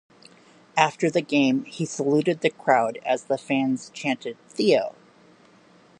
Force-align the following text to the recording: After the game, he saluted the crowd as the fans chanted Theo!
After 0.75 1.11
the 1.11 1.21
game, 1.21 1.63
he 1.65 1.85
saluted 1.85 2.41
the 2.41 2.49
crowd 2.49 2.97
as 3.05 3.25
the 3.25 3.37
fans 3.37 3.91
chanted 3.91 4.35
Theo! 4.49 4.95